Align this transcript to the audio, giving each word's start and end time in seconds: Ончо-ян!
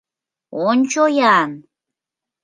Ончо-ян! 0.67 1.51